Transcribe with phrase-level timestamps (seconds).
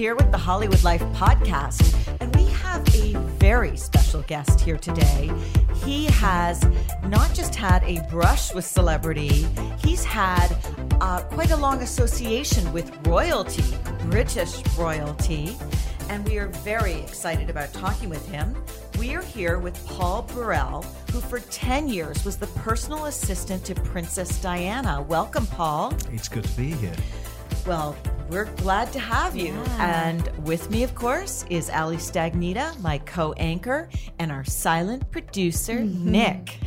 [0.00, 5.30] Here with the Hollywood Life podcast, and we have a very special guest here today.
[5.84, 6.66] He has
[7.04, 9.46] not just had a brush with celebrity,
[9.84, 10.56] he's had
[11.02, 13.62] uh, quite a long association with royalty,
[14.08, 15.54] British royalty,
[16.08, 18.56] and we are very excited about talking with him.
[18.98, 20.80] We are here with Paul Burrell,
[21.12, 25.02] who for 10 years was the personal assistant to Princess Diana.
[25.02, 25.92] Welcome, Paul.
[26.10, 26.96] It's good to be here.
[27.66, 27.94] Well,
[28.30, 29.52] we're glad to have you.
[29.78, 35.78] And with me, of course, is Ali Stagnita, my co anchor, and our silent producer,
[35.80, 36.10] mm-hmm.
[36.12, 36.58] Nick.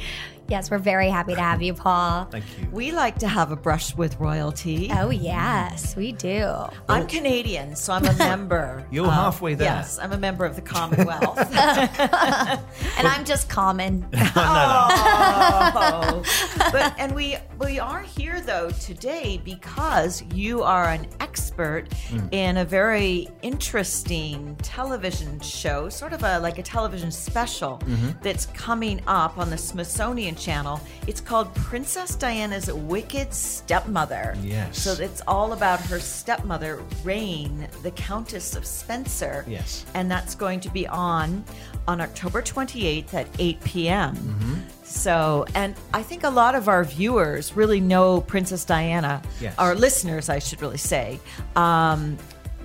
[0.53, 2.25] Yes, we're very happy to have you, Paul.
[2.25, 2.69] Thank you.
[2.71, 4.87] We like to have a brush with royalty.
[4.93, 6.47] Oh, yes, we do.
[6.87, 8.85] I'm Canadian, so I'm a member.
[8.91, 9.65] You're of- halfway there.
[9.65, 11.39] Yes, I'm a member of the Commonwealth.
[12.97, 14.01] And I'm just common.
[14.11, 16.23] No, Oh.
[16.71, 22.27] but and we we are here though today because you are an expert mm.
[22.31, 28.11] in a very interesting television show, sort of a like a television special mm-hmm.
[28.21, 30.81] that's coming up on the Smithsonian Channel.
[31.07, 34.35] It's called Princess Diana's Wicked Stepmother.
[34.43, 34.77] Yes.
[34.79, 39.45] So it's all about her stepmother, Raine, the Countess of Spencer.
[39.47, 39.85] Yes.
[39.93, 41.43] And that's going to be on
[41.87, 44.15] on October 28th at 8 p.m.
[44.15, 44.53] Mm-hmm.
[44.83, 49.21] So, and I think a lot of our viewers really know Princess Diana.
[49.41, 49.55] Yes.
[49.57, 51.19] Our listeners, I should really say,
[51.55, 52.17] um,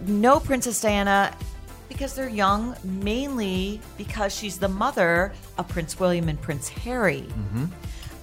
[0.07, 1.35] know Princess Diana
[1.89, 7.23] because they're young, mainly because she's the mother of Prince William and Prince Harry.
[7.23, 7.67] Mm-hmm.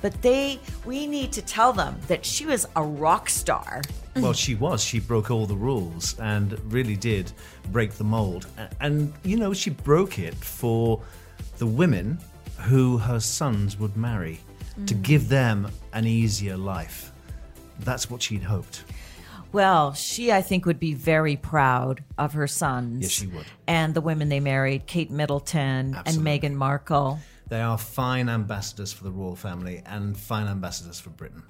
[0.01, 3.81] But they, we need to tell them that she was a rock star.
[4.15, 4.83] Well, she was.
[4.83, 7.31] She broke all the rules and really did
[7.71, 8.47] break the mold.
[8.79, 11.01] And, you know, she broke it for
[11.57, 12.19] the women
[12.59, 14.39] who her sons would marry
[14.85, 17.11] to give them an easier life.
[17.79, 18.83] That's what she'd hoped.
[19.55, 23.03] Well, she, I think, would be very proud of her sons.
[23.03, 23.45] Yes, she would.
[23.67, 26.31] And the women they married, Kate Middleton Absolutely.
[26.33, 27.19] and Meghan Markle.
[27.47, 31.43] They are fine ambassadors for the royal family and fine ambassadors for Britain.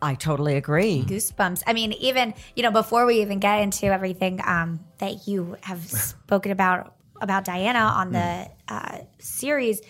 [0.00, 1.04] I totally agree.
[1.06, 1.64] Goosebumps.
[1.66, 5.84] I mean, even, you know, before we even get into everything um, that you have
[5.84, 9.82] spoken about about Diana on the uh, series,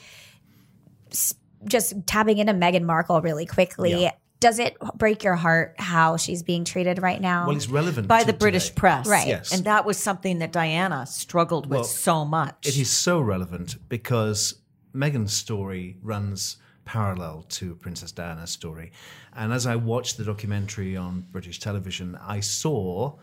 [1.12, 1.34] s-
[1.66, 4.03] just tapping into Meghan Markle really quickly.
[4.03, 4.11] Yeah.
[4.39, 7.47] Does it break your heart how she's being treated right now?
[7.47, 8.81] Well, it's relevant By to the British today.
[8.81, 9.07] press.
[9.07, 9.29] Right.
[9.29, 9.53] Yes.
[9.53, 12.67] And that was something that Diana struggled with so much.
[12.67, 14.61] It is so relevant because
[14.95, 18.93] Meghan's story runs parallel to Princess Diana's story.
[19.35, 23.15] And as I watched the documentary on British television, I saw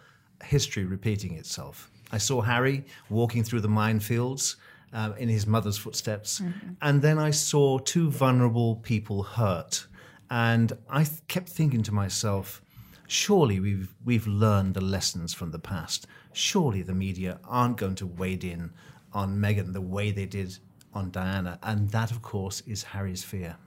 [0.44, 1.90] history repeating itself.
[2.12, 4.56] I saw Harry walking through the minefields
[4.92, 6.42] um, in his mother's footsteps.
[6.82, 9.88] And then I saw two vulnerable people hurt.
[10.34, 12.64] And I th- kept thinking to myself,
[13.06, 16.08] surely we've we've learned the lessons from the past.
[16.32, 18.72] Surely the media aren't going to wade in
[19.14, 20.58] on Meghan the way they did
[20.92, 23.58] on Diana, and that, of course, is Harry's fear.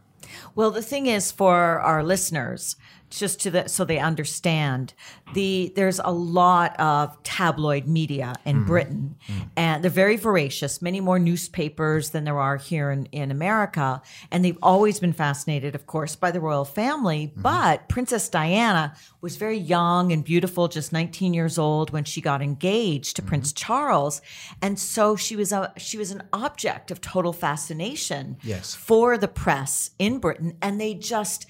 [0.57, 2.75] Well, the thing is for our listeners,
[3.19, 4.95] just to the, so they understand,
[5.35, 8.67] the there's a lot of tabloid media in mm.
[8.67, 9.49] Britain, mm.
[9.57, 10.81] and they're very voracious.
[10.81, 15.75] Many more newspapers than there are here in, in America, and they've always been fascinated,
[15.75, 17.29] of course, by the royal family.
[17.29, 17.43] Mm-hmm.
[17.43, 22.43] But Princess Diana was very young and beautiful, just 19 years old when she got
[22.43, 23.67] engaged to Prince mm-hmm.
[23.67, 24.21] Charles,
[24.63, 28.75] and so she was a she was an object of total fascination Yes.
[28.75, 31.47] for the press in Britain, and they just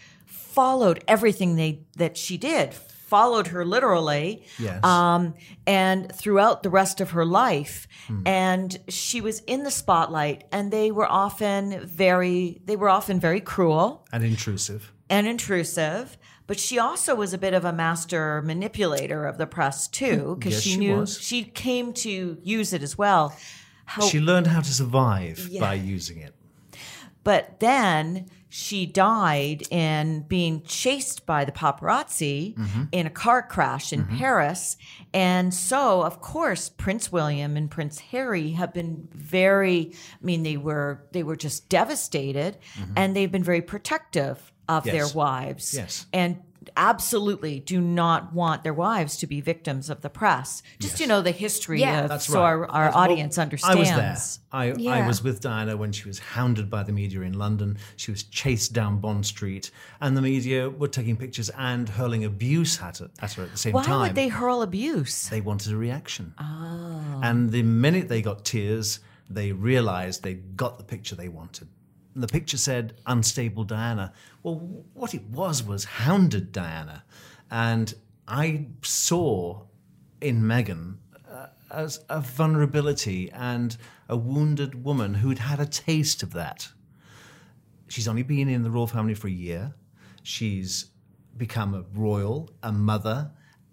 [0.57, 2.75] followed everything they that she did,
[3.15, 4.83] followed her literally, Yes.
[4.85, 5.35] um,
[5.67, 7.87] and throughout the rest of her life.
[8.25, 13.41] And she was in the spotlight, and they were often very they were often very
[13.53, 14.93] cruel And intrusive.
[15.11, 16.17] and intrusive.
[16.49, 20.55] But she also was a bit of a master manipulator of the press too, because
[20.55, 21.21] Yes, she, she knew was.
[21.29, 23.25] she came to use it as well.
[23.93, 25.61] How She learned how to survive Yeah.
[25.61, 26.35] by using it.
[27.25, 32.83] But then she died in being chased by the paparazzi Mm-hmm.
[32.93, 34.77] in a car crash in Paris.
[35.13, 40.57] And so, of course, Prince William and Prince Harry have been very I mean they
[40.57, 42.59] were they were just devastated
[42.95, 45.19] and they've been very protective of their Mm-hmm.
[45.19, 45.75] Wives.
[45.75, 46.07] Yes.
[46.13, 46.43] And
[46.77, 50.63] absolutely do not want their wives to be victims of the press.
[50.79, 52.03] Just to know the history Yeah.
[52.05, 52.43] of That's so right.
[52.45, 53.77] our, our That's- well, audience understands.
[53.77, 54.17] I was there.
[54.53, 57.77] I, I was with Diana when she was hounded by the media in London.
[57.97, 59.71] She was chased down Bond Street,
[60.01, 63.59] and the media were taking pictures and hurling abuse at her at, her at the
[63.59, 63.99] same Why time.
[64.01, 65.29] Why would they hurl abuse?
[65.29, 66.33] They wanted a reaction.
[66.39, 67.21] Oh.
[67.23, 71.69] And the minute they got tears, they realized they got the picture they wanted.
[72.17, 74.13] The picture said unstable Diana.
[74.43, 74.55] Well,
[74.95, 77.05] what it was was hounded Diana.
[77.51, 77.93] And
[78.27, 79.67] I saw
[80.23, 80.97] in Meghan
[81.31, 83.77] uh, as a vulnerability and
[84.09, 86.69] a wounded woman who'd had a taste of that.
[87.89, 89.75] She's only been in the royal family for a year.
[90.23, 90.87] She's
[91.37, 93.31] become a royal, a mother,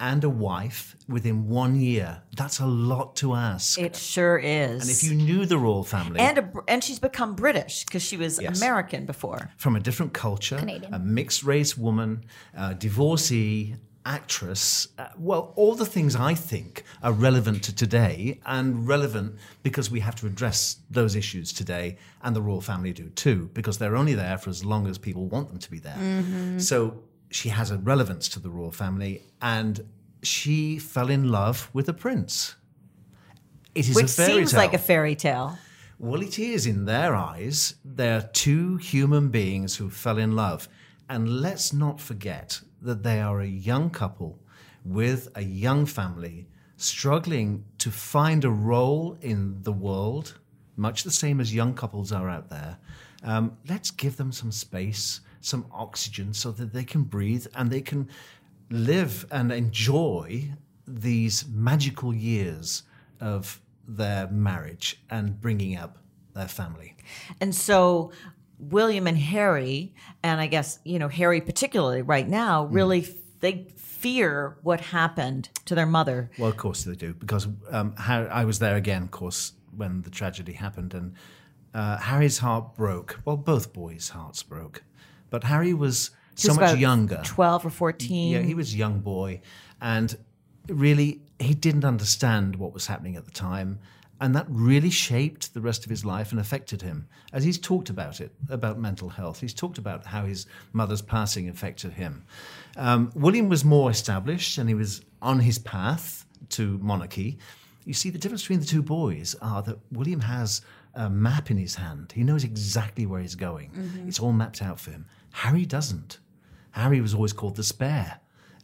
[0.10, 2.22] and a wife within one year.
[2.36, 3.80] That's a lot to ask.
[3.80, 4.82] It sure is.
[4.82, 8.18] and if you knew the royal family and a, and she's become British because she
[8.18, 8.58] was Yes.
[8.62, 9.42] American before.
[9.58, 10.94] from a different culture, Canadian.
[10.94, 12.10] a mixed race woman,
[12.54, 18.86] a divorcee, actress, uh, well, all the things I think are relevant to today and
[18.86, 19.30] relevant
[19.68, 20.60] because we have to address
[20.92, 24.66] those issues today, and the royal family do too, because they're only there for as
[24.66, 26.60] long as people want them to be there.
[26.60, 26.76] So
[27.34, 29.86] she has a relevance to the royal family, and
[30.22, 32.56] she fell in love with a prince.
[33.76, 34.60] It is Which a fairy seems tale.
[34.60, 35.58] like a fairy tale.
[36.00, 37.76] Well, it is in their eyes.
[37.84, 40.68] They're two human beings who fell in love.
[41.10, 44.40] And let's not forget that they are a young couple
[44.86, 46.48] with a young family
[46.78, 50.40] struggling to find a role in the world,
[50.76, 52.78] much the same as young couples are out there.
[53.24, 57.82] Um, let's give them some space, some oxygen, so that they can breathe and they
[57.82, 58.10] can
[58.70, 60.50] live and enjoy
[60.88, 62.84] these magical years
[63.20, 65.98] of their marriage and bringing up
[66.34, 66.96] their family.
[67.40, 68.12] And so
[68.58, 69.94] William and Harry,
[70.24, 72.74] and I guess, you know, Harry particularly right now, Hmm.
[72.74, 73.08] really
[73.42, 76.32] they fear what happened to their mother.
[76.38, 80.02] Well, of course they do, because um, Harry, I was there again, of course, when
[80.02, 81.14] the tragedy happened, and
[81.74, 83.20] uh, Harry's heart broke.
[83.26, 84.84] Well, both boys' hearts broke,
[85.34, 87.20] but Harry was He so was much younger.
[87.26, 88.32] 12 or 14.
[88.34, 89.42] Yeah, he was a young boy,
[89.82, 90.16] and
[90.68, 93.80] really, he didn't understand what was happening at the time.
[94.22, 97.08] And that really shaped the rest of his life and affected him.
[97.34, 101.50] As he's talked about it, about mental health, he's talked about how his mother's passing
[101.50, 102.24] affected him.
[102.78, 107.40] Um, William was more established and he was on his path to monarchy.
[107.86, 110.62] You see, the difference between the two boys are that William has
[110.96, 112.12] a map in his hand.
[112.16, 113.72] He knows exactly where he's going.
[114.08, 115.06] It's all mapped out for him.
[115.34, 116.20] Harry doesn't.
[116.72, 118.20] Harry was always called the spare.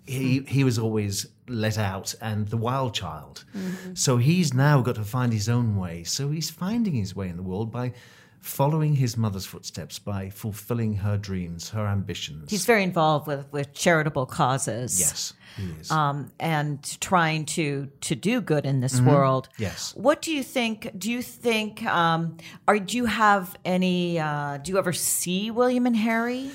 [0.05, 3.45] He, he was always let out and the wild child.
[3.55, 3.93] Mm-hmm.
[3.93, 6.03] So he's now got to find his own way.
[6.03, 7.93] So he's finding his way in the world by
[8.39, 12.49] following his mother's footsteps, by fulfilling her dreams, her ambitions.
[12.49, 14.99] He's very involved with, with charitable causes.
[14.99, 15.91] yes, he is.
[15.91, 19.49] Um, and trying to to do good in this world.
[19.53, 19.63] Mm-hmm.
[19.63, 19.93] Yes.
[19.95, 20.91] What do you think?
[20.97, 21.85] Do you think?
[21.85, 22.37] Um,
[22.67, 24.19] are do you have any?
[24.19, 26.51] Uh, do you ever see William and Harry?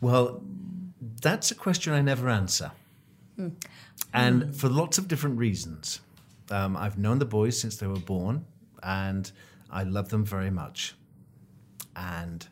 [0.00, 0.42] Well,
[1.20, 2.72] that's a question I never answer.
[4.12, 6.00] And for lots of different reasons.
[6.50, 8.44] Um, I've known the boys since they were born,
[8.82, 9.30] and
[9.70, 10.94] I love them very much.
[12.02, 12.46] And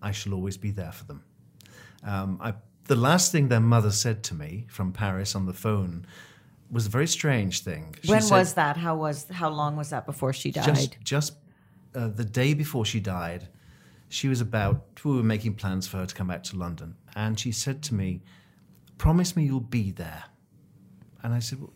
[0.00, 1.24] I shall always be there for them.
[2.04, 6.06] Um, I, the last thing their mother said to me from Paris on the phone
[6.70, 7.94] was a very strange thing.
[8.02, 8.76] She when said- was that?
[8.76, 9.26] How was?
[9.30, 10.64] How long was that before she died?
[10.64, 11.32] just just
[11.94, 13.48] uh, the day before she died,
[14.08, 14.84] she was about.
[15.04, 17.94] We were making plans for her to come back to London, and she said to
[17.94, 18.22] me,
[18.98, 20.24] "Promise me you'll be there."
[21.22, 21.72] And I said, "Well,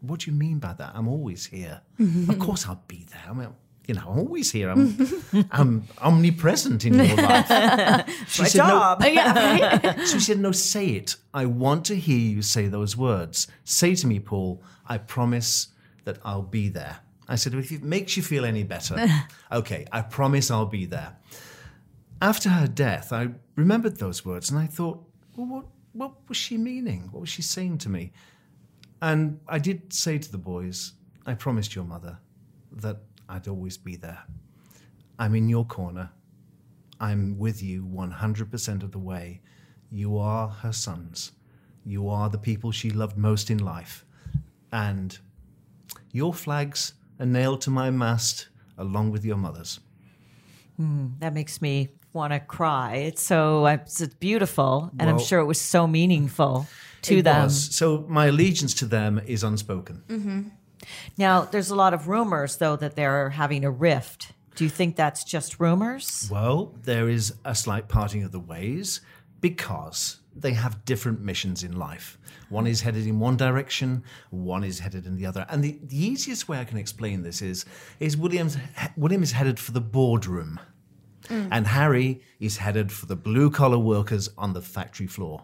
[0.00, 0.92] "What do you mean by that?
[0.94, 1.80] I'm always here.
[2.28, 3.24] of course I'll be there.
[3.28, 3.48] I mean,
[3.86, 4.70] you know, I'm always here.
[4.70, 4.96] I'm,
[5.50, 7.46] I'm omnipresent in your life."
[8.28, 9.02] she My said, job.
[9.04, 11.16] No, so she said, No, say it.
[11.32, 13.46] I want to hear you say those words.
[13.64, 15.68] Say to me, Paul, I promise
[16.04, 16.98] that I'll be there.
[17.28, 19.06] I said, If it makes you feel any better,
[19.52, 21.16] okay, I promise I'll be there.
[22.22, 25.04] After her death, I remembered those words and I thought,
[25.36, 27.08] Well, what, what was she meaning?
[27.12, 28.12] What was she saying to me?
[29.02, 30.92] And I did say to the boys,
[31.26, 32.18] I promised your mother
[32.72, 34.22] that I'd always be there.
[35.18, 36.10] I'm in your corner.
[37.00, 39.40] I'm with you 100% of the way.
[39.90, 41.32] You are her sons.
[41.84, 44.04] You are the people she loved most in life.
[44.72, 45.18] And
[46.12, 49.80] your flags are nailed to my mast along with your mother's.
[50.76, 52.96] Hmm, that makes me want to cry.
[52.96, 56.66] It's so it's beautiful, and I'm sure it was so meaningful
[57.02, 57.44] to It them.
[57.44, 57.74] was.
[57.74, 60.02] So my allegiance to them is unspoken.
[60.08, 60.40] Mm-hmm.
[61.16, 64.32] Now, there's a lot of rumors, though, that they're having a rift.
[64.54, 66.28] Do you think that's just rumors?
[66.30, 69.00] Well, there is a slight parting of the ways
[69.40, 72.18] because they have different missions in life.
[72.48, 75.46] One is headed in one direction, one is headed in the other.
[75.48, 77.64] And the, the easiest way I can explain this is,
[78.00, 78.56] is William's,
[78.96, 80.60] William is headed for the boardroom,
[81.28, 81.48] mm.
[81.50, 85.42] and Harry is headed for the blue collar workers on the factory floor.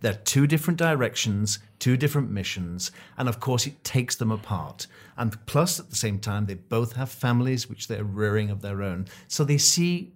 [0.00, 4.86] They're two different directions, two different missions, and of course it takes them apart.
[5.16, 8.82] And plus, at the same time, they both have families which they're rearing of their
[8.82, 10.12] own, so they see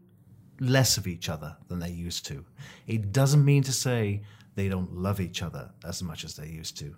[0.60, 2.44] less of each other than they used to.
[2.86, 4.22] It doesn't mean to say
[4.54, 6.96] they don't love each other as much as they used to.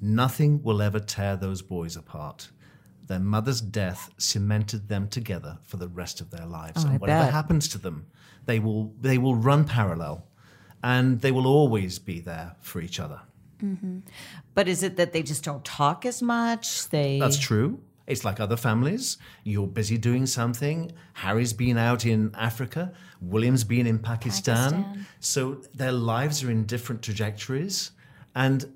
[0.00, 2.50] Nothing will ever tear those boys apart.
[3.06, 6.84] Their mother's death cemented them together for the rest of their lives.
[6.84, 7.32] Oh, I and whatever bet.
[7.32, 8.06] happens to them,
[8.46, 10.26] they will they will run parallel
[10.84, 13.20] and they will always be there for each other.
[13.62, 14.00] Mm-hmm.
[14.54, 16.88] But is it that they just don't talk as much?
[16.90, 17.80] They That's true.
[18.06, 19.16] It's like other families.
[19.44, 20.92] You're busy doing something.
[21.14, 22.92] Harry's been out in Africa.
[23.22, 24.84] William's been in Pakistan.
[24.84, 25.06] Pakistan.
[25.20, 27.92] So their lives are in different trajectories.
[28.34, 28.70] And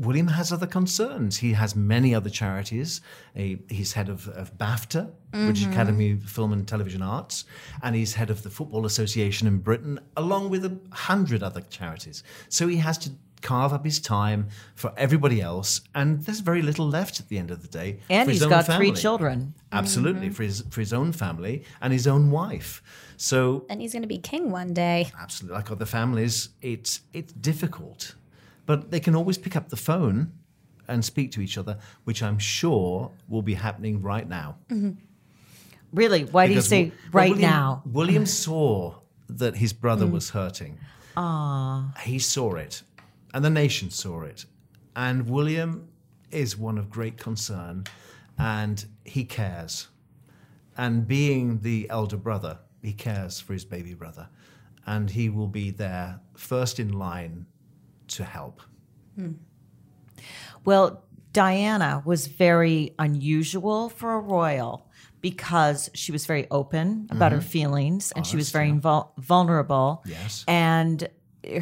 [0.00, 1.36] William has other concerns.
[1.36, 3.02] He has many other charities.
[3.34, 5.72] He- he's head of, of BAFTA, British mm-hmm.
[5.72, 7.44] Academy of Film and Television Arts,
[7.82, 12.24] and he's head of the Football Association in Britain, along with a hundred other charities.
[12.48, 13.10] So he has to
[13.42, 17.50] carve up his time for everybody else, and there's very little left at the end
[17.50, 18.00] of the day.
[18.08, 19.54] and for his he's own got three children.
[19.70, 20.34] Absolutely, mm-hmm.
[20.34, 22.82] for his for his own family and his own wife.
[23.16, 25.12] So And he's going to be king one day.
[25.20, 28.14] absolutely like other families it's it's difficult
[28.70, 30.30] but they can always pick up the phone
[30.86, 34.58] and speak to each other which i'm sure will be happening right now.
[34.68, 34.92] Mm-hmm.
[35.92, 36.22] Really?
[36.22, 37.82] Why do you Because say well, right William, now?
[37.84, 38.94] william saw
[39.28, 40.12] that his brother mm.
[40.12, 40.78] was hurting.
[41.16, 41.92] Ah.
[42.04, 42.82] He saw it
[43.34, 44.44] and the nation saw it.
[44.94, 45.88] And william
[46.30, 47.86] is one of great concern
[48.38, 49.88] and he cares.
[50.76, 54.28] And being the elder brother, he cares for his baby brother,
[54.86, 57.46] and he will be there first in line
[58.10, 58.62] to help.
[59.16, 59.32] Hmm.
[60.64, 64.88] Well, Diana was very unusual for a royal
[65.20, 67.48] because she was very open about her mm-hmm.
[67.48, 70.02] feelings and she oh, was very vul- vulnerable.
[70.06, 70.44] Yes.
[70.48, 71.08] And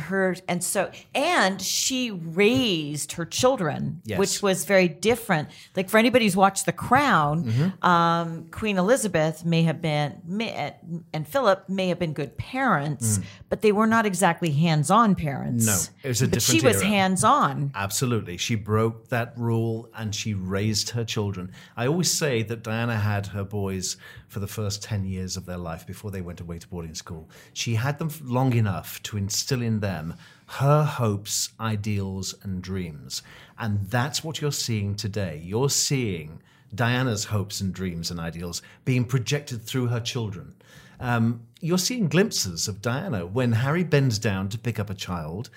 [0.01, 4.19] her and so and she raised her children Yes.
[4.19, 7.85] which was very different like for anybody who's watched the crown Mm-hmm.
[7.87, 10.75] um, queen elizabeth may have been may,
[11.13, 15.67] and philip may have been good parents but they were not exactly hands-on parents Mm.
[15.67, 16.87] No, it was a but she was era.
[16.87, 18.37] hands-on Absolutely.
[18.37, 21.53] She broke that rule and she raised her children.
[21.77, 23.97] I always say that Diana had her boys
[24.29, 27.29] for the first 10 years of their life before they went away to boarding school.
[27.53, 30.15] She had them long enough to instill in them
[30.53, 33.23] her hopes, ideals, and dreams.
[33.59, 35.43] And that's what you're seeing today.
[35.45, 36.41] You're seeing
[36.75, 40.55] Diana's hopes and dreams and ideals being projected through her children.
[41.01, 45.51] Um, you're seeing glimpses of Diana when Harry bends down to pick up a child.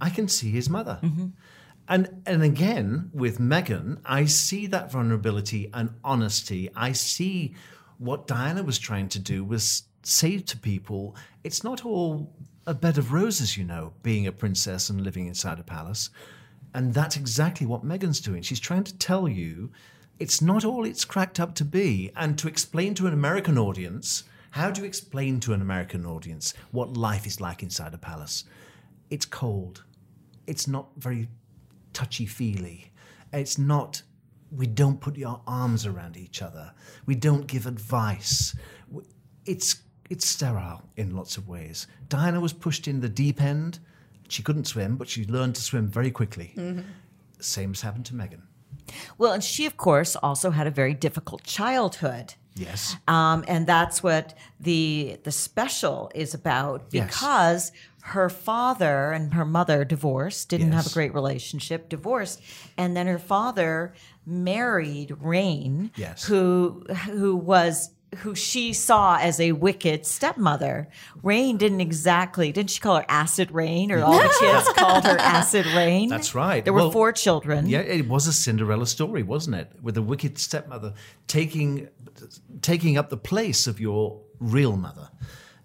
[0.00, 0.98] I can see his mother.
[1.88, 6.70] And and again with Meghan, I see that vulnerability and honesty.
[6.74, 7.54] I see
[7.98, 12.32] what Diana was trying to do was say to people, it's not all
[12.66, 16.10] a bed of roses, you know, being a princess and living inside a palace.
[16.74, 18.42] And that's exactly what Meghan's doing.
[18.42, 19.70] She's trying to tell you
[20.18, 22.10] it's not all it's cracked up to be.
[22.16, 26.54] And to explain to an American audience, how do you explain to an American audience
[26.72, 28.44] what life is like inside a palace?
[29.10, 29.84] It's cold.
[30.46, 31.28] It's not very
[31.92, 32.92] touchy feely.
[33.32, 34.02] It's not,
[34.50, 36.72] we don't put your arms around each other.
[37.04, 38.56] We don't give advice.
[39.44, 39.76] It's,
[40.10, 41.86] it's sterile in lots of ways.
[42.08, 43.78] Diana was pushed in the deep end.
[44.28, 46.54] She couldn't swim, but she learned to swim very quickly.
[47.40, 48.42] Same has happened to Meghan.
[49.18, 52.34] Well, and she, of course, also had a very difficult childhood.
[52.54, 52.96] Yes.
[53.06, 57.06] Um, and that's what the the special is about Yes.
[57.06, 57.72] because
[58.02, 62.40] her father and her mother divorced, didn't have a great relationship, divorced,
[62.78, 63.92] and then her father
[64.24, 66.24] married Raine, Yes.
[66.24, 70.88] who who was who she saw as a wicked stepmother.
[71.22, 75.18] Raine didn't exactly didn't she call her acid rain or all the kids called her
[75.18, 76.08] acid rain?
[76.08, 76.64] That's right.
[76.64, 77.66] There were four children.
[77.66, 79.72] Yeah, it was a Cinderella story, wasn't it?
[79.82, 80.94] With a wicked stepmother
[81.26, 81.88] taking
[82.62, 85.10] taking up the place of your real mother.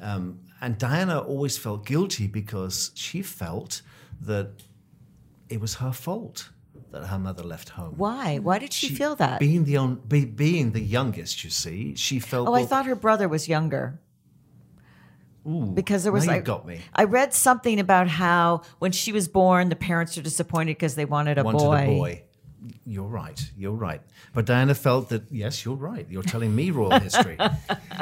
[0.02, 3.82] Um, and Diana always felt guilty because she felt
[4.22, 4.64] that
[5.50, 6.50] it was her fault
[6.92, 7.94] that her mother left home.
[7.98, 8.38] Why?
[8.38, 9.40] Why did she, feel that?
[9.40, 12.48] Being the on, be, being the youngest, you see, she felt.
[12.48, 14.00] oh, I thought her brother was younger.
[15.74, 16.80] because there was like got me.
[16.94, 21.06] I read something about how when she was born, the parents are disappointed because they
[21.06, 21.78] wanted a wanted boy.
[21.78, 22.24] a boy.
[22.86, 23.52] You're right.
[23.58, 24.02] You're right.
[24.36, 26.06] But Diana felt that yes, you're right.
[26.10, 27.38] You're telling me royal history.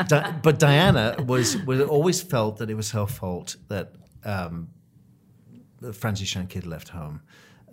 [0.08, 3.94] Di- but Diana was, was always felt that it was her fault that
[4.26, 4.68] um,
[5.94, 7.22] Frances Shand Kydd left home,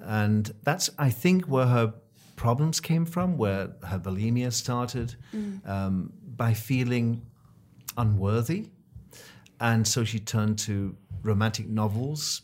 [0.00, 1.94] and that's I think where her
[2.36, 5.16] problems came from, where her bulimia started,
[5.64, 7.22] um, by feeling
[7.96, 8.68] unworthy,
[9.60, 12.42] and so she turned to romantic novels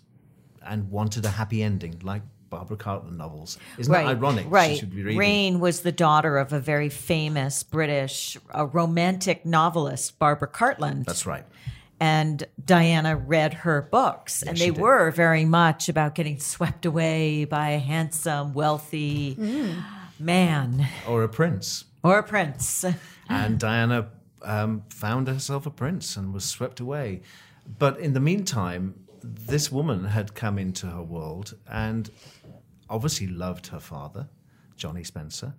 [0.64, 3.59] and wanted a happy ending, like Barbara Cartland novels.
[3.78, 4.47] Isn't that ironic?
[4.49, 4.73] Right.
[4.73, 5.02] She should be.
[5.16, 11.06] Raine was the daughter of a very famous British uh, romantic novelist, Barbara Cartland.
[11.06, 11.47] That's right.
[12.02, 17.71] And Diana read her books, and they were very much about getting swept away by
[17.71, 19.37] a handsome, wealthy
[20.18, 21.85] man Or a prince.
[22.02, 22.85] or a prince.
[23.28, 24.09] and Diana
[24.42, 27.23] um, found herself a prince and was swept away.
[27.78, 32.11] But in the meantime, this woman had come into her world and
[32.90, 34.28] obviously loved her father,
[34.76, 35.54] Johnny Spencer,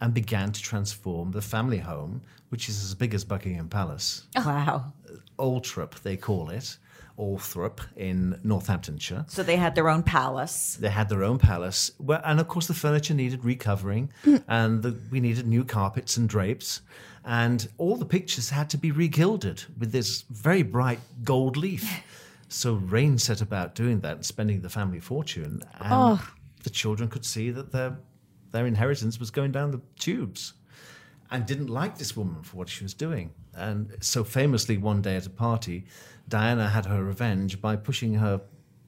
[0.00, 4.26] and began to transform the family home, which is as big as Buckingham Palace.
[4.36, 4.92] Wow.
[5.38, 6.76] Althorp, they call it,
[7.18, 9.24] Althorp in Northamptonshire.
[9.28, 10.76] So they had their own palace.
[10.80, 14.36] They had their own palace, well, and of course the furniture needed recovering, hmm.
[14.48, 16.82] and the, we needed new carpets and drapes,
[17.24, 22.02] and all the pictures had to be regilded with this very bright gold leaf.
[22.46, 26.28] So Raine set about doing that and spending the family fortune, and oh.
[26.62, 27.96] the children could see that their
[28.54, 30.52] their inheritance was going down the tubes,
[31.28, 33.32] and didn't like this woman for what she was doing.
[33.52, 35.86] And so famously, one day at a party,
[36.28, 38.40] Diana had her revenge by pushing her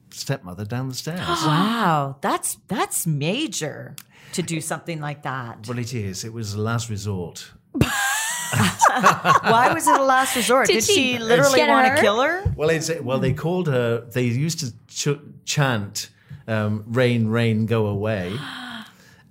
[0.09, 1.19] stepmother down the stairs.
[1.45, 3.97] Wow, that's that's major
[4.31, 5.67] to do something like that.
[5.67, 6.23] Well, it is.
[6.23, 7.51] It was a last resort.
[7.73, 10.67] Why was it a last resort?
[10.67, 12.53] Did Did, she she, literally want to kill her?
[12.55, 14.07] Well, it's, well, they called her.
[14.09, 16.09] They used to ch- chant
[16.47, 18.33] um, "Rain, rain, go away."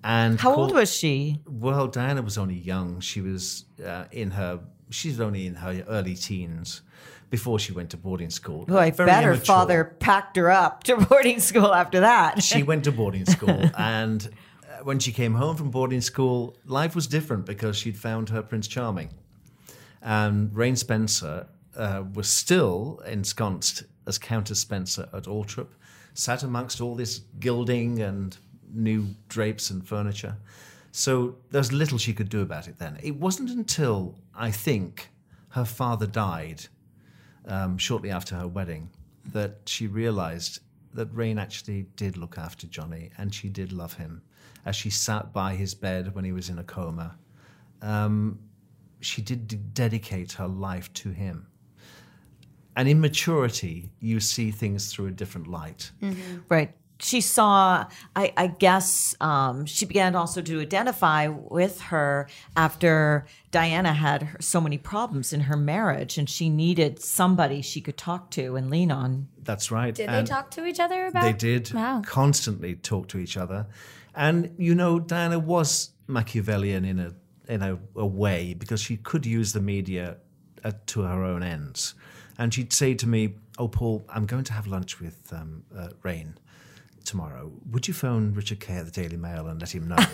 [0.06, 1.40] And How call- old was she?
[1.48, 3.00] Well, Diana was only young.
[3.00, 4.60] She was uh, in her.
[4.90, 6.82] She's only in her early teens
[7.28, 8.64] before she went to boarding school.
[8.68, 9.44] Well, I Very bet her immature.
[9.44, 12.40] father packed her up to boarding school after that.
[12.50, 14.28] she went to boarding school and
[14.62, 18.42] uh, when she came home from boarding school life was different because she'd found her
[18.42, 19.10] prince charming
[20.02, 25.66] and raine spencer uh, was still ensconced as countess spencer at althorp
[26.14, 28.38] sat amongst all this gilding and
[28.76, 30.36] new drapes and furniture
[30.92, 35.10] so there's little she could do about it then it wasn't until i think
[35.50, 36.66] her father died
[37.46, 38.90] um, shortly after her wedding
[39.32, 40.60] that she realized
[40.96, 44.22] that Raine actually did look after Johnny and she did love him.
[44.64, 47.16] As she sat by his bed when he was in a coma,
[47.82, 48.38] um,
[49.00, 51.46] she did d- dedicate her life to him.
[52.74, 55.90] And in maturity, you see things through a different light.
[56.48, 56.74] Right.
[56.98, 63.92] She saw, I, I guess, um, she began also to identify with her after Diana
[63.92, 68.30] had her, so many problems in her marriage and she needed somebody she could talk
[68.32, 69.28] to and lean on.
[69.42, 69.94] That's right.
[69.94, 71.22] Did And- they talk to each other about?
[71.22, 72.02] They did Wow.
[72.06, 73.66] constantly talk to each other,
[74.14, 77.12] and you know Diana was Machiavellian in a
[77.48, 80.16] in a, a way because she could use the media
[80.64, 81.94] uh, to her own ends,
[82.38, 85.90] and she'd say to me, "Oh, Paul, I'm going to have lunch with um, uh,
[86.02, 86.38] Raine
[87.06, 87.52] tomorrow.
[87.70, 89.96] Would you phone Richard at the Daily Mail and let him know?"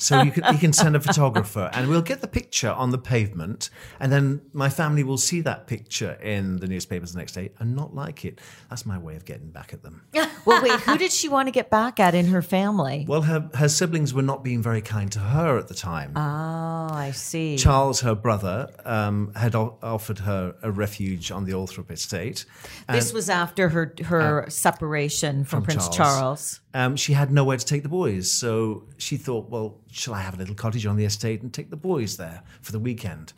[0.00, 2.96] So you can, you can send a photographer, and we'll get the picture on the
[2.98, 3.68] pavement,
[4.00, 7.76] and then my family will see that picture in the newspapers the next day and
[7.76, 8.40] not like it.
[8.70, 10.02] That's my way of getting back at them.
[10.46, 13.04] Well, wait, who did she want to get back at in her family?
[13.06, 16.12] Well, her, her siblings were not being very kind to her at the time.
[16.16, 17.58] Oh, I see.
[17.58, 22.46] Charles, her brother, um, had o- offered her a refuge on the Althorp estate.
[22.88, 25.96] this was after her her separation from, from Prince Charles.
[26.18, 26.60] Charles.
[26.72, 30.34] Um, she had nowhere to take the boys, so she thought, well, shall I have
[30.34, 33.32] a little cottage on the estate and take the boys there for the weekend?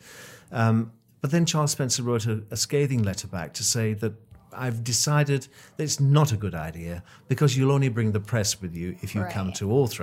[0.51, 0.91] Um,
[1.21, 4.13] but then Charles Spencer wrote a, a scathing letter back to say that
[4.55, 8.75] I've decided that it's not a good idea because you'll only bring the press with
[8.75, 10.02] you if you come to Althorp.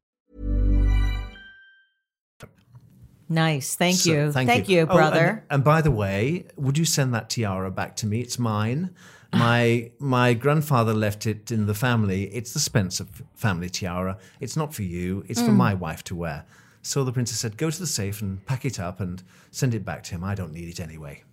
[3.31, 3.75] Nice.
[3.75, 4.31] Thank So, you.
[4.31, 5.43] Thank, you, Oh, and- brother.
[5.49, 8.19] and, by the way, would you send that tiara back to me?
[8.19, 8.89] It's mine.
[9.33, 12.23] My my grandfather left it in the family.
[12.35, 14.17] It's the Spencer family tiara.
[14.41, 15.23] It's not for you.
[15.29, 15.45] It's Mm.
[15.45, 16.43] for my wife to wear.
[16.81, 19.85] So the princess said, "Go to the safe and pack it up and send it
[19.85, 20.23] back to him.
[20.25, 21.23] I don't need it anyway."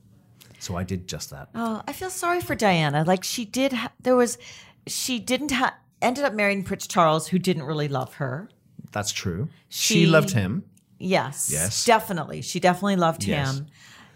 [0.60, 1.48] So I did just that.
[1.56, 3.02] Oh, I feel sorry for Diana.
[3.04, 3.72] Like she did.
[3.72, 4.38] Ha- there was,
[4.86, 5.72] she didn't have.
[6.00, 8.48] Ended up marrying Prince Charles, who didn't really love her.
[8.92, 9.48] That's true.
[9.68, 10.62] She- She, loved him.
[10.98, 11.50] Yes.
[11.52, 11.84] Yes.
[11.84, 12.42] Definitely.
[12.42, 13.58] She definitely loved Yes.
[13.58, 13.66] him.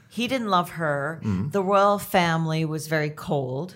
[0.09, 1.21] He didn't love her.
[1.25, 3.75] The royal family was very cold.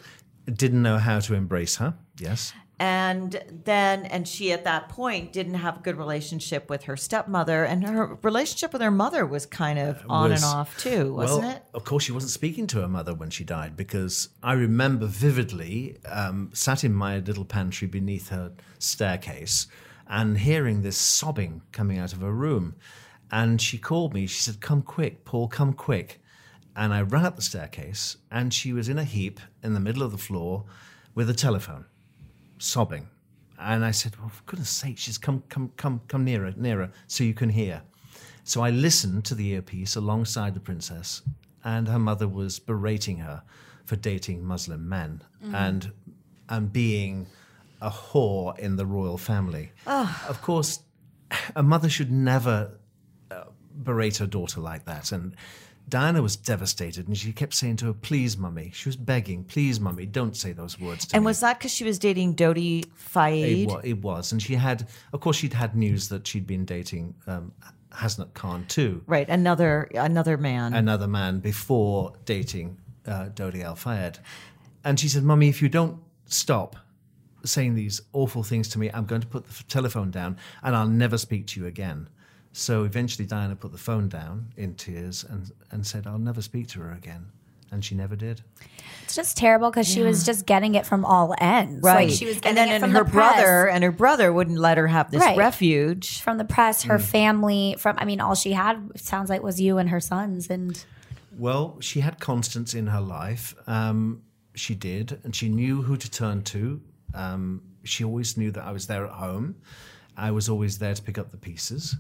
[0.52, 1.94] Didn't know how to embrace her.
[2.18, 2.52] Yes.
[2.78, 7.64] And then, and she at that point didn't have a good relationship with her stepmother,
[7.64, 11.42] and her relationship with her mother was kind of on was- and off too, wasn't
[11.44, 11.62] well, it?
[11.72, 15.96] Of course, she wasn't speaking to her mother when she died because I remember vividly
[16.04, 19.68] um, sat in my little pantry beneath her staircase
[20.08, 22.74] and hearing this sobbing coming out of her room.
[23.30, 24.26] And she called me.
[24.26, 26.20] She said, Come quick, Paul, come quick.
[26.76, 30.02] And I ran up the staircase and she was in a heap in the middle
[30.02, 30.64] of the floor
[31.14, 31.86] with a telephone,
[32.58, 33.08] sobbing.
[33.58, 37.24] And I said, Well, for goodness sake, she's come, come, come, come nearer, nearer, so
[37.24, 37.82] you can hear.
[38.44, 41.22] So I listened to the earpiece alongside the princess,
[41.64, 43.42] and her mother was berating her
[43.86, 45.54] for dating Muslim men mm.
[45.54, 45.90] and
[46.48, 47.26] and being
[47.80, 49.72] a whore in the royal family.
[49.86, 50.80] Of course,
[51.54, 52.78] a mother should never
[53.30, 55.12] uh, berate her daughter like that.
[55.12, 55.34] And
[55.88, 59.78] Diana was devastated, and she kept saying to her, "Please, mummy." She was begging, "Please,
[59.78, 62.84] mummy, don't say those words to And me." was that because she was dating Dodi
[62.96, 63.68] Fayed?
[63.68, 66.64] It, wa- it was, and she had, of course, she'd had news that she'd been
[66.64, 67.52] dating um,
[67.92, 70.74] Hasnat Khan too, Right, another another man.
[70.74, 74.18] another man before dating uh, Dodi Al Fayed.
[74.84, 76.74] And she said, "Mummy, if you don't stop
[77.46, 80.76] saying these awful things to me, I'm going to put the f- telephone down, and
[80.76, 82.09] I'll never speak to you again."
[82.52, 86.68] So eventually, Diana put the phone down in tears and and said, "I'll never speak
[86.68, 87.26] to her again,"
[87.70, 88.42] and she never did.
[89.04, 91.82] It's just terrible because she was just getting it from all ends.
[91.82, 92.09] right.
[92.09, 93.92] Like she was and getting then it and from her the press, brother and her
[93.92, 95.37] brother wouldn't let her have this Right.
[95.37, 96.20] refuge.
[96.22, 96.88] from the press, Mm.
[96.88, 100.48] her family, from I mean, all she had sounds like was you and her sons,
[100.50, 100.82] and
[101.38, 103.54] Well, she had Constance in her life.
[103.68, 104.22] Um,
[104.54, 106.80] she did, and she knew who to turn to.
[107.16, 109.57] Um, she always knew that I was there at home.
[110.16, 111.96] I was always there to pick up the pieces.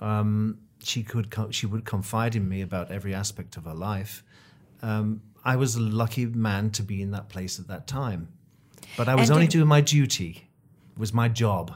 [0.00, 4.24] Um, she could, co- she would confide in me about every aspect of her life.
[4.82, 8.28] Um, I was a lucky man to be in that place at that time,
[8.96, 10.48] but I was And only doing my duty.
[10.96, 11.74] It was my job.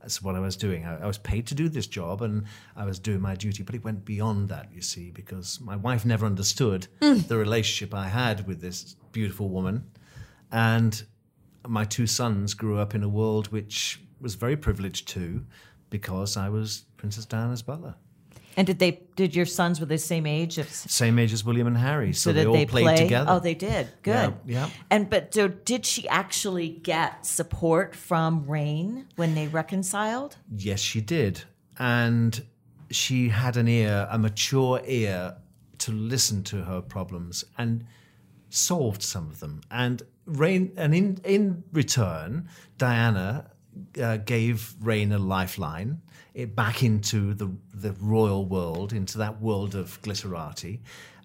[0.00, 0.84] That's what I was doing.
[0.84, 2.44] I, I was paid to do this job and
[2.76, 6.04] I was doing my duty, but it went beyond that, you see, because my wife
[6.04, 9.84] never understood the relationship I had with this beautiful woman.
[10.50, 11.04] And
[11.66, 15.44] my two sons grew up in a world which was very privileged too,
[15.88, 17.94] because I was Princess Diana's butler.
[18.56, 19.00] And did they?
[19.14, 20.58] Did your sons were the same age?
[20.58, 23.30] Of, Same age as William and Harry, so, so they all they played play together.
[23.30, 23.88] Oh, they did.
[24.02, 24.34] Good.
[24.44, 24.70] Yeah, yeah.
[24.90, 30.36] And but so did she actually get support from Raine when they reconciled?
[30.54, 31.44] Yes, she did.
[31.78, 32.42] And
[32.90, 35.36] she had an ear, a mature ear,
[35.78, 37.86] to listen to her problems and
[38.48, 39.60] solved some of them.
[39.70, 40.02] And
[40.38, 43.50] Raine, and in, in return, Diana
[44.02, 46.00] uh, gave Raine a lifeline
[46.34, 50.78] it back into the, the royal world, into that world of glitterati,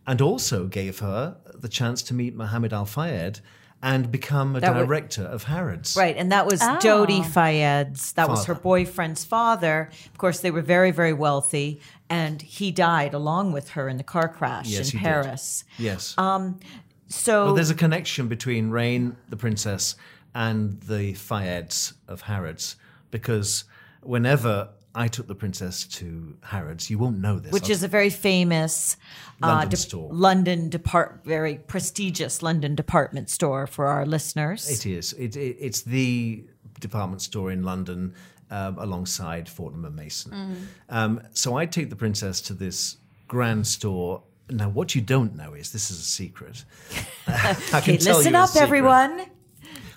[0.07, 3.39] and also gave her the chance to meet Mohammed Al Fayed
[3.83, 5.95] and become a That would- director of Harrods.
[5.95, 8.13] Right, and that was Dodi Fayed's.
[8.13, 9.89] That was her boyfriend's father.
[10.11, 14.03] Of course, they were very, very wealthy, and he died along with her in the
[14.03, 15.03] car crash Yes, in he did.
[15.03, 15.63] Paris.
[15.77, 16.15] Yes.
[17.07, 19.95] So Well, there's a connection between Raine, the princess,
[20.33, 22.75] and the Fayeds of Harrods
[23.11, 23.63] because
[24.01, 27.51] whenever I took the princess to Harrods, you won't know this.
[27.51, 28.97] which is a very famous
[29.41, 30.09] London de- store.
[30.13, 34.69] London depart, very prestigious London department store for our listeners.
[34.69, 35.13] It is.
[35.13, 36.45] It, it, it's the
[36.79, 38.13] department store in London
[38.51, 40.67] um, alongside Fortnum and Mason.
[40.89, 44.23] Um, so I take the princess to this grand store.
[44.49, 46.65] Now, what you don't know is this is a secret.
[47.27, 49.25] I can Okay, tell listen you up, everyone.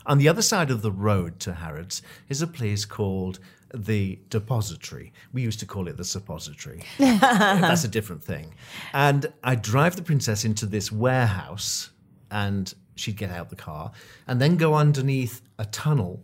[0.07, 3.41] On the other side of the road to Harrods is a place called
[3.75, 5.13] the Depository.
[5.35, 6.83] We used to call it the Suppository.
[6.99, 8.55] That's a different thing.
[8.95, 11.91] And I'd drive the princess into this warehouse
[12.31, 13.93] and she'd get out the car
[14.27, 16.23] and then go underneath a tunnel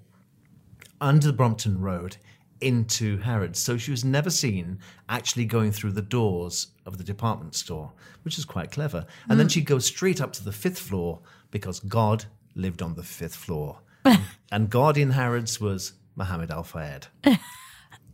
[1.02, 2.16] under the Brompton Road
[2.60, 3.58] into Harrods.
[3.58, 8.38] So she was never seen actually going through the doors of the department store, which
[8.38, 9.06] is quite clever.
[9.28, 9.52] And then mm.
[9.52, 13.80] she'd go straight up to the fifth floor because God lived on the fifth floor.
[14.52, 17.06] and God in Harrods was Mohammed Al Fayed.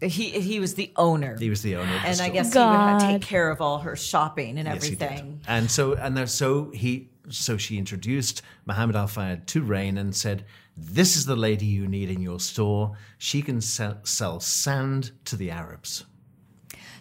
[0.01, 1.37] he he was the owner.
[1.39, 2.33] He was the owner, of the and I store.
[2.33, 5.03] guess he would take care of all her shopping and Yes, he did.
[5.03, 5.41] everything.
[5.47, 10.15] And so and there, so he so she introduced Muhammad Al Fayed to Raine and
[10.15, 10.45] said,
[10.77, 12.97] "This is the lady you need in your store.
[13.19, 16.05] She can sell, sell sand to the Arabs."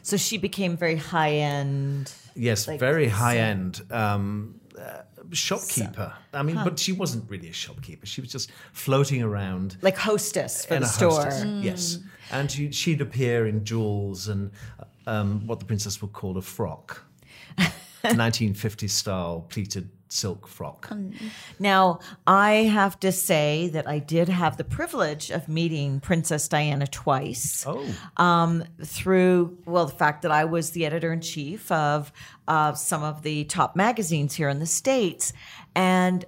[0.01, 2.11] So she became very high end.
[2.35, 5.01] Yes, Like very high end um, uh,
[5.31, 6.13] shopkeeper.
[6.33, 8.05] I mean, but she wasn't really a shopkeeper.
[8.05, 11.25] She was just floating around like hostess for the a store.
[11.25, 11.63] hostess.
[11.63, 11.99] Yes,
[12.31, 14.51] and she, she'd appear in jewels and
[15.05, 17.03] um, what the princess would call a frock,
[18.03, 20.91] 1950s style pleated silk frock.
[21.59, 26.87] Now, I have to say that I did have the privilege of meeting Princess Diana
[26.87, 27.63] twice.
[27.67, 27.85] Oh.
[28.17, 32.11] Um, through, well, the fact that I was the editor in chief of
[32.47, 35.31] uh, some of the top magazines here in the States.
[35.75, 36.25] And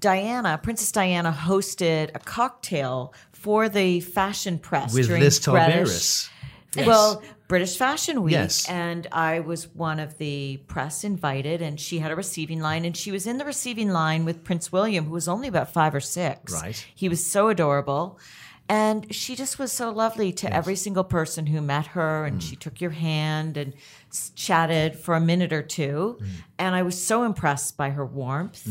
[0.00, 6.30] Diana, Princess Diana, hosted a cocktail for the fashion press With during Liz British- Tilberis.
[6.76, 6.86] Yes.
[6.86, 8.32] Well, British Fashion Week.
[8.32, 8.68] Yes.
[8.68, 12.96] And I was one of the press invited, and she had a receiving line, and
[12.96, 16.00] she was in the receiving line with Prince William, who was only about five or
[16.00, 16.52] six.
[16.52, 16.86] Right.
[16.94, 18.18] He was so adorable.
[18.68, 22.28] And she just was so lovely to every single person who met her, Mm.
[22.28, 23.74] and she took your hand and
[24.34, 26.18] chatted for a minute or two.
[26.20, 26.26] Mm.
[26.58, 28.66] And I was so impressed by her warmth.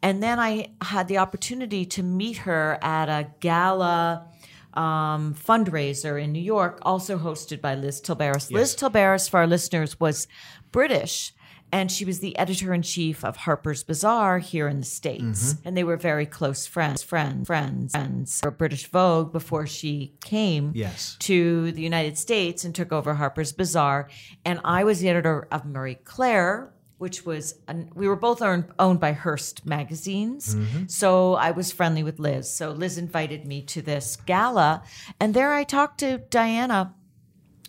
[0.00, 4.28] And then I had the opportunity to meet her at a gala
[4.74, 8.50] um, fundraiser in New York, also hosted by Liz Tilberis.
[8.50, 10.26] Liz Tilberis, for our listeners, was
[10.70, 11.32] British.
[11.74, 15.54] And she was the editor in chief of Harper's Bazaar here in the States.
[15.64, 18.40] And they were very close friends, friends, friends, friends.
[18.42, 21.16] For British Vogue before she came Yes.
[21.20, 24.10] to the United States and took over Harper's Bazaar.
[24.44, 26.71] And I was the editor of Marie Claire,
[27.02, 30.54] which was, an, we were both owned, owned by Hearst magazines.
[30.54, 30.86] Mm-hmm.
[30.86, 32.48] So I was friendly with Liz.
[32.48, 34.84] So Liz invited me to this gala.
[35.18, 36.94] And there I talked to Diana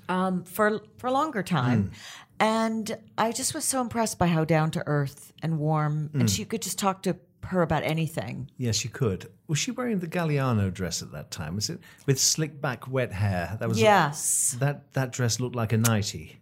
[0.07, 1.85] um, for, for a longer time.
[1.85, 1.91] Mm.
[2.39, 6.11] And I just was so impressed by how down to earth and warm.
[6.13, 6.35] And mm.
[6.35, 8.51] she could just talk to her about anything.
[8.57, 9.31] Yes, you could.
[9.47, 11.55] Was she wearing the Galliano dress at that time?
[11.55, 13.57] Was it with slick back, wet hair?
[13.59, 14.55] That was Yes.
[14.59, 16.37] that that dress looked like a nightie.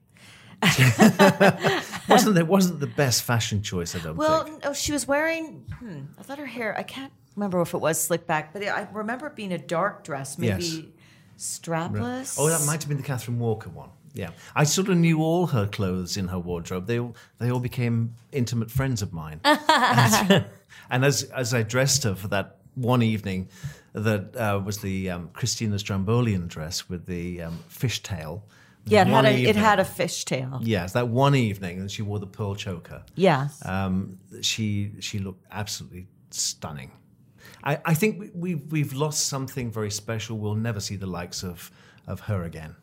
[2.10, 2.48] wasn't it?
[2.48, 3.96] Wasn't the best fashion choice?
[3.96, 4.64] I don't Well, think.
[4.64, 5.66] no, she was wearing.
[5.80, 6.78] Hmm, I thought her hair.
[6.78, 10.04] I can't remember if it was slick back, but I remember it being a dark
[10.04, 10.82] dress, maybe Yes.
[11.38, 12.36] strapless.
[12.40, 13.90] Oh, that might have been the Catherine Walker one.
[14.14, 16.86] Yeah, I sort of knew all her clothes in her wardrobe.
[16.86, 19.40] They all they all became intimate friends of mine.
[19.46, 20.46] and,
[20.90, 23.48] and as as I dressed her for that one evening,
[23.94, 28.42] that uh, was the um, Christina Stambolian dress with the um, fishtail.
[28.86, 30.60] Yeah, it had a it had a fishtail.
[30.64, 33.04] Yes, that one evening, and she wore the pearl choker.
[33.16, 33.62] Yes.
[33.66, 36.92] Um, she she looked absolutely stunning.
[37.64, 40.38] I, I think we, we've we've lost something very special.
[40.38, 41.70] We'll never see the likes of
[42.08, 42.76] of her again.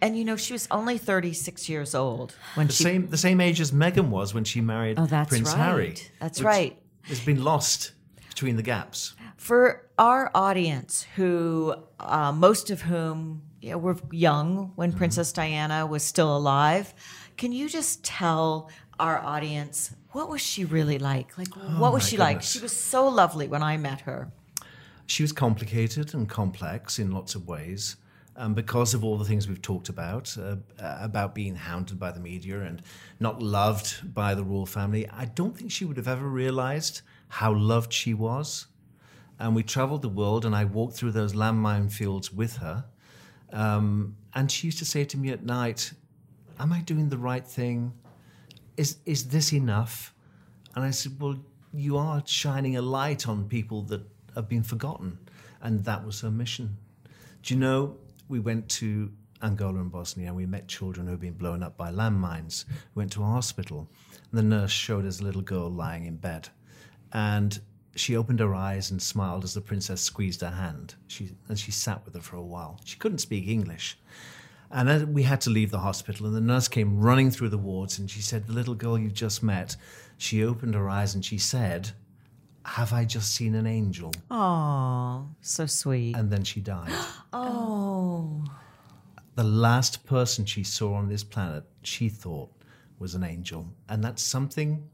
[0.00, 3.40] and you know, she was only 36 years old when The she same the same
[3.40, 5.58] age as Meghan was when she married Oh, that's Prince right.
[5.64, 5.94] Harry.
[6.20, 6.78] That's right.
[7.08, 7.92] It's been lost
[8.28, 9.14] between the gaps.
[9.36, 14.98] For our audience, who uh, most of whom you know, were young when Mm-hmm.
[14.98, 16.94] Princess Diana was still alive,
[17.36, 21.36] can you just tell our audience what was she really like?
[21.36, 22.42] Like, what was Oh, she like?
[22.42, 24.32] She was so lovely when I met her.
[25.06, 27.96] She was complicated and complex in lots of ways.
[28.36, 32.12] Um, because of all the things we've talked about, uh, uh, about being hounded by
[32.12, 32.82] the media and
[33.18, 37.52] not loved by the royal family, I don't think she would have ever realized how
[37.52, 38.68] loved she was.
[39.40, 42.84] And we traveled the world, and I walked through those landmine fields with her.
[43.52, 45.92] Um, and she used to say to me at night,
[46.58, 47.92] Am I doing the right thing?
[48.76, 50.12] Is, is this enough?
[50.74, 51.36] And I said, Well,
[51.72, 54.02] you are shining a light on people that
[54.34, 55.18] have been forgotten.
[55.60, 56.76] And that was her mission.
[57.42, 57.96] Do you know,
[58.28, 59.10] we went to
[59.42, 62.64] Angola and Bosnia and we met children who had been blown up by landmines.
[62.94, 63.88] We went to a hospital.
[64.30, 66.48] And the nurse showed us a little girl lying in bed.
[67.12, 67.58] And
[67.98, 70.94] she opened her eyes and smiled as the princess squeezed her hand.
[71.06, 72.80] She, and she sat with her for a while.
[72.84, 73.98] She couldn't speak English.
[74.70, 77.58] And then we had to leave the hospital, and the nurse came running through the
[77.58, 79.76] wards, and she said, "The little girl you've just met."
[80.18, 81.92] She opened her eyes and she said,
[82.64, 86.14] "Have I just seen an angel?" Oh, so sweet.
[86.16, 86.92] And then she died.
[87.32, 88.44] oh,
[89.36, 92.50] the last person she saw on this planet, she thought
[92.98, 94.90] was an angel, and that's something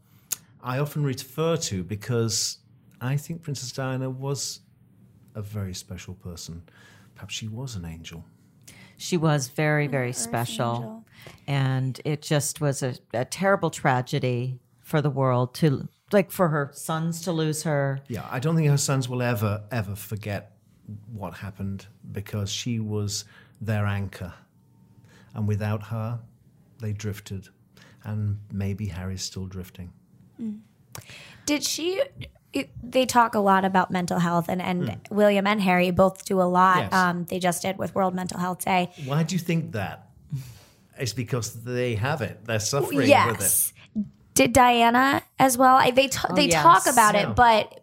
[0.63, 2.59] I often refer to because
[3.01, 4.61] I think Princess Diana was
[5.35, 6.63] a very special person.
[7.15, 8.25] Perhaps she was an angel.
[8.97, 11.05] she was very, oh, very special.
[11.47, 16.71] And it just was a, a terrible tragedy for the world to, like, for her
[16.73, 18.01] sons to lose her.
[18.09, 20.53] Yeah, I don't think her sons will ever, ever forget
[21.13, 23.25] what happened because she was
[23.61, 24.33] their anchor.
[25.35, 26.21] And without her,
[26.81, 27.49] they drifted.
[28.05, 29.93] And maybe Harry's still drifting.
[30.41, 30.61] Mm.
[31.47, 32.03] Did she?
[32.55, 36.41] It- They talk a lot about mental health, and, and William and Harry both do
[36.41, 36.79] a lot.
[36.79, 36.93] Yes.
[36.93, 38.91] Um, they just did with World Mental Health Day.
[39.05, 40.09] Why do you think that?
[40.99, 42.45] It's because they have it.
[42.45, 43.11] They're suffering with it.
[43.11, 43.73] yes.
[44.35, 45.77] Did Diana as well?
[45.77, 46.63] I, they ta- they yes.
[46.63, 47.31] talk about Yeah.
[47.31, 47.81] it, but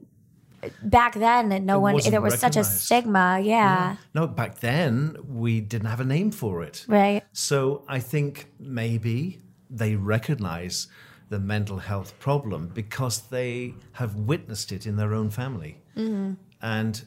[0.83, 1.99] back then, no It one.
[2.09, 2.81] There was such a recognized.
[2.81, 3.39] stigma.
[3.43, 3.95] Yeah.
[4.13, 6.85] No, back then we didn't have a name for it.
[6.87, 7.23] Right.
[7.33, 10.87] So I think maybe they recognize
[11.31, 16.33] the mental health problem because they have witnessed it in their own family, Mm-hmm.
[16.61, 17.03] and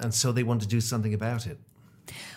[0.00, 1.58] and so they want to do something about it.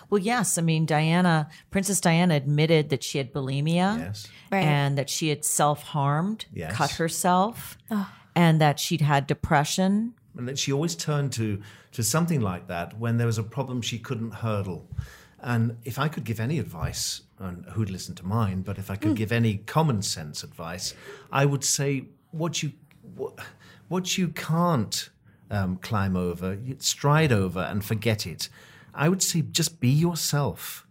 [0.09, 0.57] Well, yes.
[0.57, 4.27] I mean, Diana, Princess Diana admitted that she had bulimia Yes.
[4.51, 4.63] Right.
[4.63, 6.73] and that she had self harmed, Yes.
[6.75, 7.77] cut herself,
[8.35, 10.13] and that she'd had depression.
[10.37, 13.81] And that she always turned to to something like that when there was a problem
[13.81, 14.87] she couldn't hurdle.
[15.41, 18.95] And if I could give any advice, and who'd listen to mine, but if I
[18.95, 20.93] could give any common sense advice,
[21.31, 22.73] I would say what you
[23.15, 23.33] what,
[23.87, 25.09] what you can't
[25.49, 28.49] um, climb over, stride over and forget it.
[28.93, 30.85] I would say just be yourself.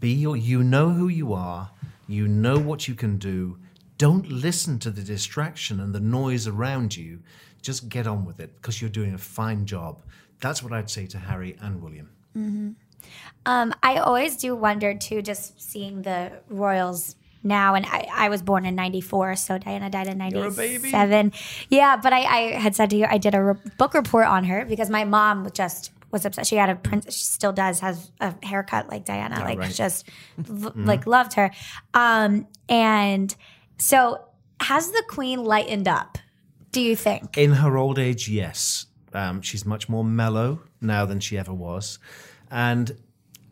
[0.00, 1.70] Be your you know who you are,
[2.08, 3.58] you know what you can do.
[3.96, 7.20] Don't listen to the distraction and the noise around you.
[7.62, 10.02] Just get on with it because you're doing a fine job.
[10.40, 12.10] That's what I'd say to Harry and William.
[13.46, 17.74] Um, I always do wonder too, just seeing the royals now.
[17.74, 20.90] And I, I was born in '94, so Diana died in You're a baby.
[20.90, 21.32] '97.
[21.68, 24.44] Yeah, but I, I had said to you, I did a re- book report on
[24.44, 26.48] her because my mom just was obsessed.
[26.48, 27.14] She had a prince.
[27.14, 29.40] She still does has a haircut like Diana.
[29.40, 29.74] like right.
[29.74, 30.08] just
[30.48, 31.50] l- like loved her.
[31.92, 33.34] Um, and
[33.78, 34.24] so
[34.60, 36.16] has the queen lightened up?
[36.72, 37.36] Do you think?
[37.36, 38.86] In her old age, yes.
[39.12, 41.98] Um, she's much more mellow now than she ever was.
[42.54, 42.96] And,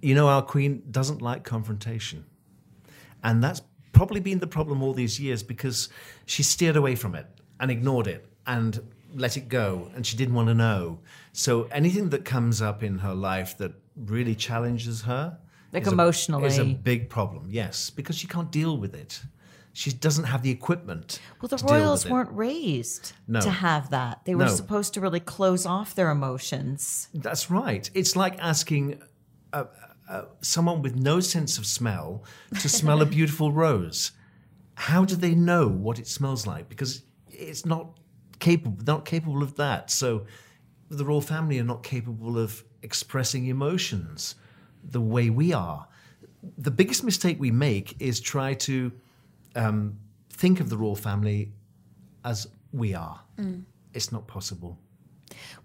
[0.01, 2.25] you know, our queen doesn't like confrontation.
[3.25, 3.61] And that's
[3.93, 5.89] probably been the problem all these years because
[6.25, 7.27] she steered away from it
[7.59, 8.81] and ignored it and
[9.15, 9.91] let it go.
[9.97, 11.01] And she didn't want to know.
[11.33, 15.37] So anything that comes up in her life that really challenges her,
[15.73, 16.47] Like is a- emotionally.
[16.47, 17.49] is a big problem.
[17.51, 19.21] Yes, because she can't deal with it.
[19.75, 21.19] She doesn't have the equipment.
[21.41, 23.41] Well, the to deal with royals weren't raised No.
[23.41, 24.25] to have that.
[24.27, 24.55] They were No.
[24.55, 27.09] supposed to really close off their emotions.
[27.15, 27.89] That's right.
[27.95, 29.01] It's like asking
[29.53, 29.65] uh,
[30.09, 32.23] uh, someone with no sense of smell
[32.61, 34.13] to smell a beautiful rose.
[34.75, 36.69] How do they know what it smells like?
[36.69, 37.99] Because it's not
[38.41, 39.91] capable, not capable of that.
[39.91, 40.27] So
[40.91, 44.35] the royal family are not capable of expressing emotions
[44.85, 45.89] the way we are.
[46.59, 48.93] The biggest mistake we make is try to
[49.55, 49.99] um,
[50.31, 51.53] think of the royal family
[52.25, 53.21] as we are.
[53.93, 54.79] It's not possible.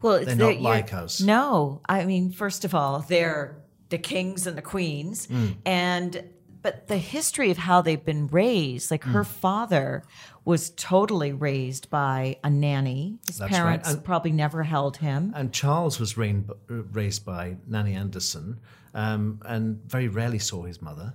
[0.01, 1.21] Well, it's They're the- not like us.
[1.21, 3.57] No, I mean, first of all, they're
[3.89, 5.55] the kings and the queens, Mm.
[5.65, 6.23] and
[6.63, 9.11] but the history of how they've been raised, like Mm.
[9.11, 10.03] her father
[10.43, 13.19] was totally raised by a nanny.
[13.27, 13.57] His That's right.
[13.57, 15.31] parents And- probably never held him.
[15.35, 18.59] And Charles was rain, raised by Nanny Anderson
[18.93, 21.13] um, and very rarely saw his mother.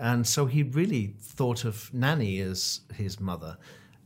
[0.00, 3.58] And so he really thought of Nanny as his mother.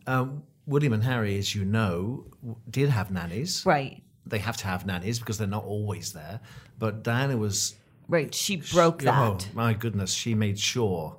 [0.08, 3.64] Um, William and Harry, as you know, w- did have nannies.
[3.64, 6.40] Right, They have to have nannies because they're not always there.
[6.78, 7.76] But Diana was.
[8.08, 8.34] right.
[8.34, 9.48] She broke Oh, that.
[9.54, 10.12] my goodness.
[10.12, 11.16] She made sure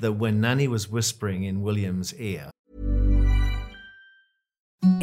[0.00, 2.50] that when Nanny was whispering in William's ear,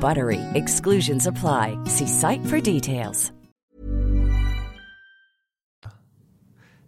[0.00, 0.40] BUTTERY.
[0.54, 1.78] Exclusions apply.
[1.84, 3.30] See site for details.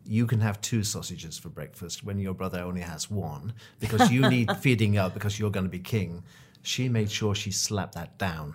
[0.09, 4.29] you can have two sausages for breakfast when your brother only has one because you
[4.29, 6.23] need feeding up because you're going to be king.
[6.63, 8.55] She made sure she slapped that down.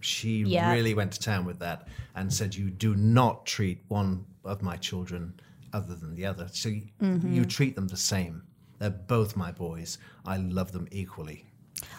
[0.00, 0.72] She Yeah.
[0.72, 4.76] really went to town with that and said, You do not treat one of my
[4.76, 5.40] children
[5.72, 6.48] other than the other.
[6.52, 7.42] So y- you mm-hmm.
[7.44, 8.42] treat them the same.
[8.78, 9.98] They're both my boys.
[10.24, 11.44] I love them equally.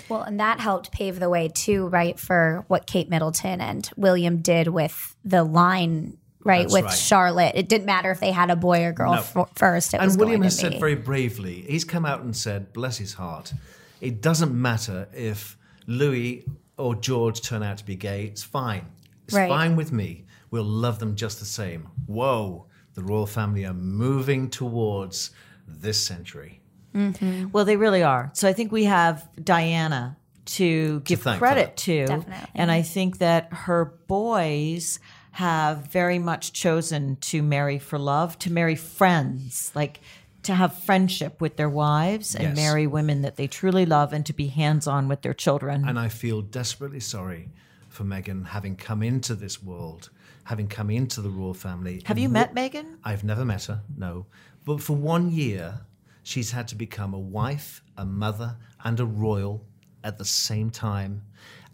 [0.10, 4.38] Well, and that helped pave the way too, right, for what Kate Middleton and William
[4.38, 6.94] did with the line, right, That's with right.
[6.98, 7.52] Charlotte.
[7.56, 9.20] It didn't matter if they had a boy or girl No.
[9.20, 9.94] f- first.
[9.94, 13.14] It was and William has said very bravely, he's come out and said, bless his
[13.14, 13.54] heart,
[14.02, 16.46] it doesn't matter if Louis
[16.78, 18.26] or George turn out to be gay.
[18.26, 18.86] It's fine.
[19.26, 19.50] It's Right.
[19.50, 20.26] fine with me.
[20.50, 21.90] We'll love them just the same.
[22.08, 25.32] Whoa, the royal family are moving towards
[25.68, 26.62] this century.
[26.96, 27.50] Mm-hmm.
[27.52, 28.32] Well, they really are.
[28.34, 32.06] So I think we have Diana to give thank for credit to.
[32.08, 32.50] Definitely.
[32.56, 35.00] And I think that her boys
[35.32, 40.00] have very much chosen to marry for love, to marry friends, like
[40.44, 42.56] to have friendship with their wives and Yes.
[42.56, 45.88] marry women that they truly love and to be hands on with their children.
[45.88, 47.50] And I feel desperately sorry
[47.90, 50.10] for Meghan having come into this world,
[50.46, 52.02] having come into the royal family.
[52.06, 52.98] have you wo- met Meghan?
[53.04, 54.26] I've never met her, no.
[54.66, 55.82] But for one year,
[56.30, 59.66] she's had to become a wife, a mother, and a royal
[60.04, 61.24] at the same time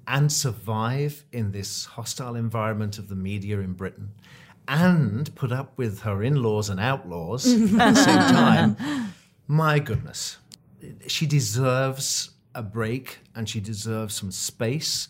[0.07, 4.11] and survive in this hostile environment of the media in Britain
[4.67, 9.13] and put up with her in laws and outlaws at the same time.
[9.47, 10.37] My goodness.
[11.07, 15.09] She deserves a break and she deserves some space.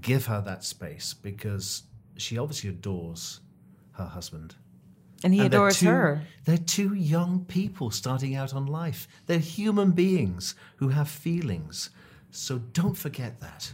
[0.00, 1.84] Give her that space because
[2.16, 3.40] she obviously adores
[3.92, 4.56] her husband.
[5.24, 6.22] And he And they're adores two- her.
[6.44, 9.06] They're two young people starting out on life.
[9.26, 11.90] They're human beings who have feelings.
[12.30, 13.72] So don't forget that.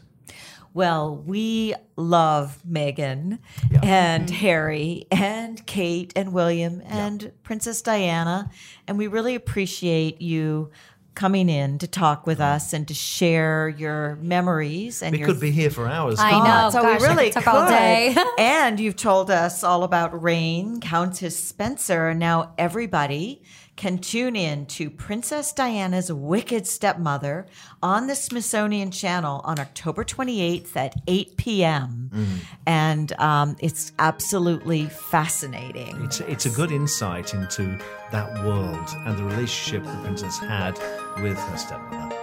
[0.74, 3.38] Well, we love Meghan
[3.70, 3.80] Yeah.
[3.82, 4.34] and mm-hmm.
[4.34, 8.51] Harry and Kate and William and Princess Diana.
[8.86, 10.70] And we really appreciate you
[11.19, 12.55] coming in to talk with mm-hmm.
[12.55, 16.21] us and to share your memories and We your could be here for hours.
[16.21, 16.71] I couldn't know.
[16.71, 18.16] so gosh, we I really could all day.
[18.39, 22.09] and you've told us all about Raine, Countess Spencer.
[22.09, 23.43] and Now everybody
[23.79, 27.47] can tune in to Princess Diana's Wicked Stepmother
[27.81, 32.11] on the Smithsonian Channel on October 28th at 8 p.m.
[32.12, 32.26] Mm.
[32.66, 36.05] And um, it's absolutely fascinating.
[36.05, 37.79] It's, it's a good insight into
[38.11, 40.74] that world and the relationship the princess had
[41.22, 42.16] with her stepmother.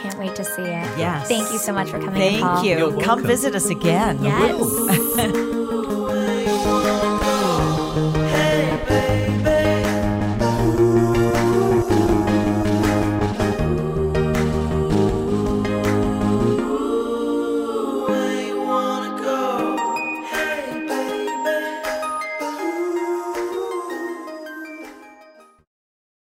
[0.00, 0.98] Can't wait to see it.
[0.98, 1.28] Yes.
[1.28, 2.20] Thank you so much for coming.
[2.20, 2.64] in, Thank Paul.
[2.64, 2.78] you.
[2.78, 3.26] You're Come welcome.
[3.26, 4.22] visit us again.
[4.22, 5.16] Yes.
[5.16, 5.32] Hey!